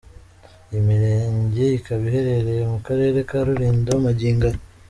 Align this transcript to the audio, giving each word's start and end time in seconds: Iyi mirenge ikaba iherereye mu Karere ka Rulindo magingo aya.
Iyi 0.69 0.81
mirenge 0.87 1.63
ikaba 1.77 2.03
iherereye 2.09 2.63
mu 2.71 2.77
Karere 2.85 3.17
ka 3.29 3.37
Rulindo 3.45 3.91
magingo 4.05 4.45
aya. 4.49 4.59